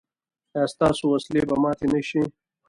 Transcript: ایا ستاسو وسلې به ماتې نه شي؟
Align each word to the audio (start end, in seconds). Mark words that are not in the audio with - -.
ایا 0.55 0.65
ستاسو 0.73 1.03
وسلې 1.09 1.41
به 1.49 1.55
ماتې 1.63 1.85
نه 1.93 2.01
شي؟ 2.07 2.21